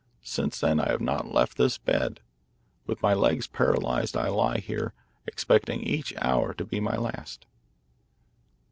Since 0.23 0.59
then 0.59 0.79
I 0.79 0.89
have 0.89 0.99
not 0.99 1.31
left 1.31 1.57
this 1.57 1.77
bed. 1.77 2.21
With 2.87 3.03
my 3.03 3.13
legs 3.13 3.45
paralysed 3.45 4.17
I 4.17 4.29
lie 4.29 4.57
here, 4.57 4.93
expecting 5.27 5.81
each 5.83 6.11
hour 6.19 6.55
to 6.55 6.65
be 6.65 6.79
my 6.79 6.97
last." 6.97 7.45